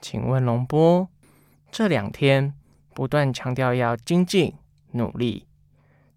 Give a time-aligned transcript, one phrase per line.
[0.00, 1.08] 请问龙波，
[1.70, 2.54] 这两天
[2.94, 4.54] 不断强调要精进
[4.92, 5.46] 努力，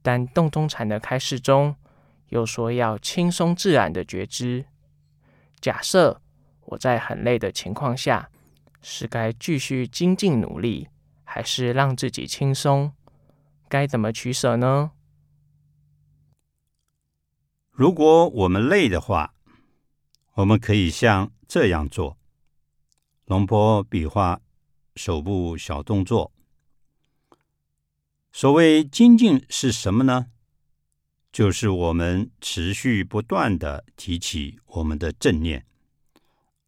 [0.02, 1.76] 但洞中禅的开示中
[2.30, 4.66] 又说要轻松自然的觉知。
[5.60, 6.22] 假设
[6.66, 8.30] 我在很累的情况下，
[8.82, 10.88] 是该继续精进努力，
[11.24, 12.94] 还是让自己轻松？
[13.68, 14.92] 该怎么取舍呢？
[17.72, 19.34] 如果我们累的话，
[20.36, 22.18] 我们可以像这样做。
[23.30, 24.42] 龙波比划
[24.96, 26.32] 手部小动作。
[28.32, 30.32] 所谓精进是什么呢？
[31.32, 35.64] 就是我们持续不断的提起我们的正念，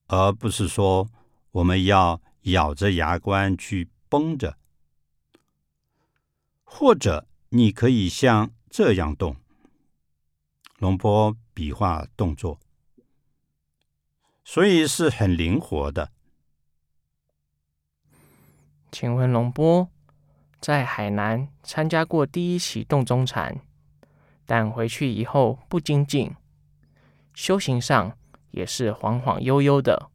[0.06, 1.10] 而不是说
[1.50, 4.56] 我们要咬着牙关去绷着。
[6.64, 9.36] 或者你可以像这样动。
[10.78, 12.60] 龙波比划动作，
[14.44, 16.12] 所以是很灵活的。
[18.92, 19.90] 请问龙波
[20.60, 23.62] 在海南参加过第一期洞中禅，
[24.46, 26.36] 但回去以后不精进，
[27.34, 28.18] 修行上
[28.52, 30.12] 也是晃晃悠悠的，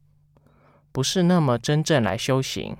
[0.91, 2.77] 不是那么真正来修行。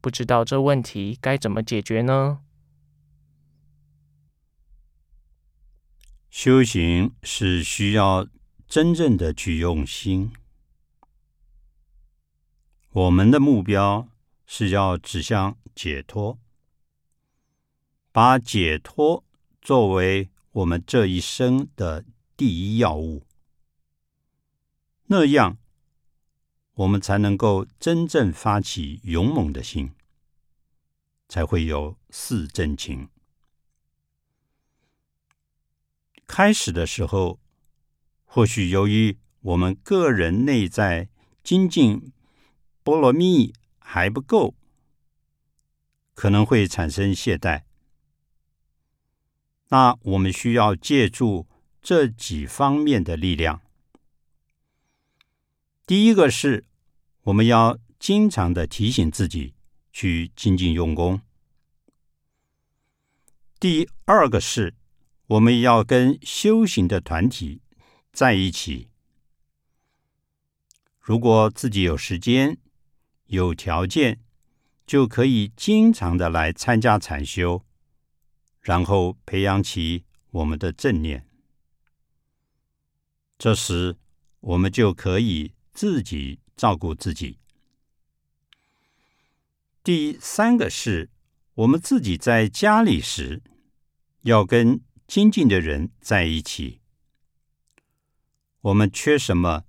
[0.00, 2.40] 不知道这问题该怎么解决呢？
[6.30, 8.26] 修行是需要
[8.66, 10.32] 真正的去用心，
[12.92, 14.08] 我们的目标。
[14.46, 16.38] 是要指向解脱，
[18.10, 19.24] 把解脱
[19.60, 22.04] 作为我们这一生的
[22.36, 23.24] 第一要务，
[25.06, 25.56] 那样
[26.74, 29.92] 我们才能够真正发起勇猛的心，
[31.28, 33.08] 才会有四正情。
[36.26, 37.40] 开始的时候，
[38.24, 41.08] 或许由于我们个人内在
[41.42, 42.12] 精进
[42.82, 43.54] 波罗蜜。
[43.84, 44.54] 还不够，
[46.14, 47.64] 可能会产生懈怠。
[49.68, 51.46] 那我们需要借助
[51.80, 53.60] 这几方面的力量。
[55.86, 56.64] 第一个是，
[57.24, 59.54] 我们要经常的提醒自己
[59.92, 61.18] 去精进用功；
[63.60, 64.74] 第二个是，
[65.26, 67.60] 我们要跟修行的团体
[68.12, 68.88] 在一起。
[71.00, 72.56] 如果自己有时间。
[73.32, 74.20] 有条件
[74.86, 77.64] 就可以经常的来参加禅修，
[78.60, 81.26] 然后培养起我们的正念。
[83.38, 83.96] 这时，
[84.40, 87.38] 我们就可以自己照顾自己。
[89.82, 91.10] 第三个是，
[91.54, 93.42] 我们自己在家里时，
[94.24, 96.82] 要跟精进的人在一起。
[98.60, 99.64] 我们缺什么？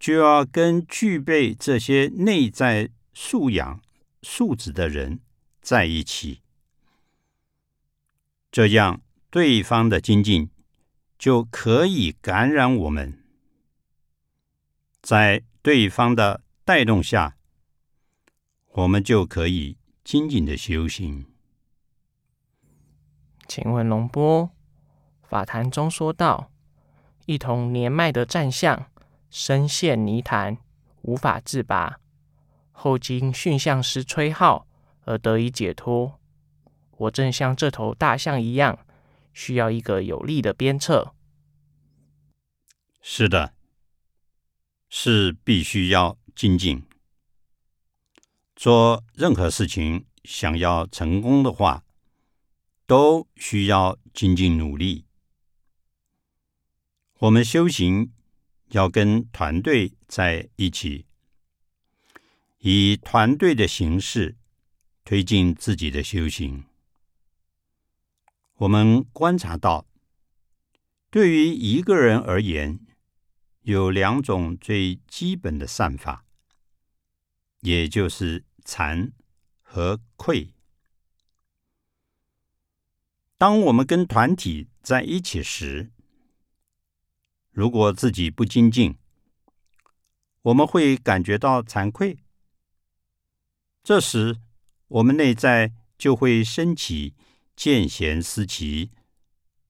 [0.00, 3.82] 就要跟具备这些内在素养、
[4.22, 5.20] 素质的人
[5.60, 6.40] 在一起，
[8.50, 10.48] 这样对方的精进
[11.18, 13.22] 就可以感染我们，
[15.02, 17.36] 在对方的带动下，
[18.72, 21.26] 我们就可以精进的修行。
[23.46, 24.48] 请问龙波，
[25.28, 26.50] 法坛中说到，
[27.26, 28.86] 一同年迈的战象。
[29.30, 30.58] 深陷泥潭，
[31.02, 32.00] 无法自拔。
[32.72, 34.66] 后经驯象师吹号
[35.04, 36.18] 而得以解脱。
[36.96, 38.84] 我正像这头大象一样，
[39.32, 41.14] 需要一个有力的鞭策。
[43.00, 43.54] 是的，
[44.88, 46.82] 是必须要精进。
[48.56, 51.84] 做任何事情，想要成功的话，
[52.86, 55.06] 都需要精进努力。
[57.20, 58.12] 我们修行。
[58.70, 61.06] 要跟团队在一起，
[62.58, 64.36] 以团队的形式
[65.04, 66.64] 推进自己的修行。
[68.56, 69.86] 我们观察到，
[71.10, 72.78] 对于一个人而言，
[73.62, 76.24] 有两种最基本的善法，
[77.60, 79.10] 也就是惭
[79.62, 80.54] 和愧。
[83.38, 85.90] 当我们跟团体在一起时，
[87.50, 88.96] 如果自己不精进，
[90.42, 92.18] 我们会感觉到惭愧。
[93.82, 94.40] 这时，
[94.88, 97.14] 我们内在就会升起
[97.56, 98.90] 见贤思齐，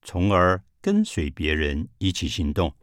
[0.02, 2.76] 从而跟随别人一起行动。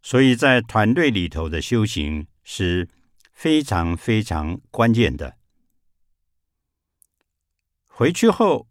[0.00, 2.88] 所以在团队里头的修行是
[3.32, 5.36] 非常非常关键的。
[7.86, 8.68] 回去后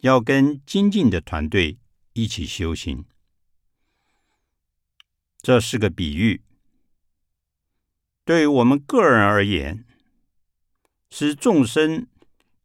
[0.00, 1.78] 要跟精进的团队。
[2.14, 3.04] 一起修行，
[5.40, 6.42] 这是个比喻。
[8.24, 9.84] 对于我们个人而言，
[11.10, 12.06] 使众生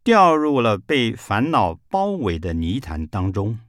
[0.04, 3.60] 掉入了被烦恼包围的泥潭当中。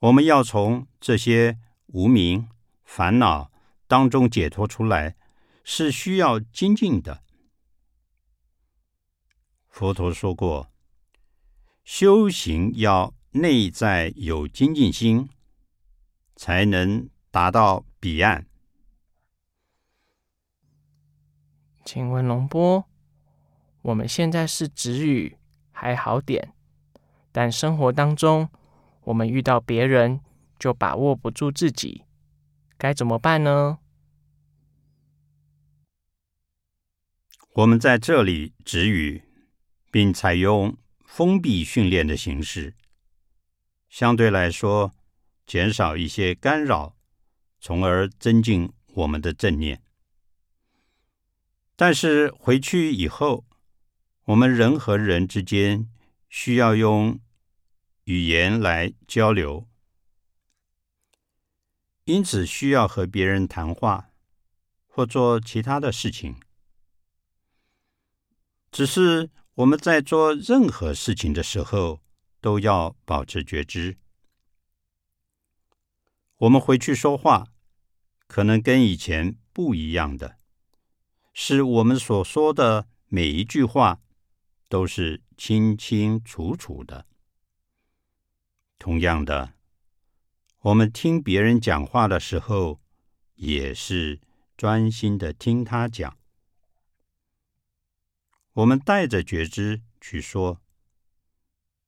[0.00, 2.48] 我们要从这些无名
[2.84, 3.50] 烦恼
[3.86, 5.16] 当中解脱出来，
[5.64, 7.22] 是需要精进的。
[9.68, 10.70] 佛陀说过，
[11.82, 15.28] 修行要内在有精进心，
[16.34, 18.46] 才能达到彼岸。
[21.84, 22.84] 请问龙波，
[23.82, 25.36] 我们现在是止语
[25.70, 26.54] 还好点，
[27.30, 28.48] 但生活当中
[29.02, 30.20] 我们遇到别人
[30.58, 32.04] 就把握不住自己，
[32.76, 33.78] 该怎么办呢？
[37.52, 39.22] 我们在这里止语，
[39.90, 42.74] 并采用封闭训练的形式，
[43.88, 44.92] 相对来说
[45.46, 46.96] 减少一些干扰，
[47.60, 49.82] 从而增进我们的正念。
[51.74, 53.46] 但是回去以后，
[54.24, 55.88] 我们人和人之间
[56.28, 57.20] 需要用
[58.04, 59.68] 语言来交流，
[62.04, 64.10] 因此需要和别人谈话
[64.86, 66.36] 或做其他的事情。
[68.72, 72.00] 只是我们在做任何事情的时候，
[72.46, 73.98] 都要保持觉知。
[76.36, 77.48] 我们回去说话，
[78.28, 80.38] 可能跟以前不一样的。
[81.34, 84.00] 是我们所说的每一句话
[84.68, 87.08] 都是清清楚楚的。
[88.78, 89.54] 同样的，
[90.60, 92.80] 我们听别人讲话的时候，
[93.34, 94.20] 也是
[94.56, 96.16] 专心的听他讲。
[98.52, 100.62] 我们带着觉知去说，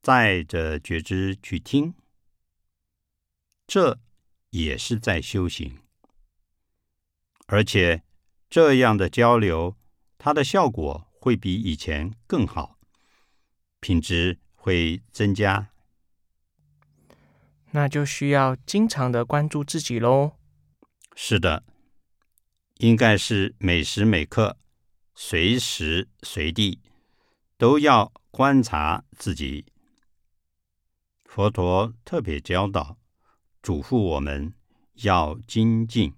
[0.00, 1.94] 带着觉知去听，
[3.66, 3.98] 这
[4.50, 5.78] 也是在修行，
[7.46, 8.02] 而且。
[8.50, 9.76] 这样的交流，
[10.16, 12.78] 它的效果会比以前更好，
[13.78, 15.68] 品质会增加。
[17.72, 20.32] 那就需要经常的关注自己喽。
[21.14, 21.62] 是的，
[22.78, 24.56] 应该是每时每刻、
[25.14, 26.80] 随时随地
[27.58, 29.66] 都要观察自己。
[31.28, 32.96] 佛陀特别教导、
[33.60, 34.54] 嘱咐我们
[35.02, 36.14] 要精进。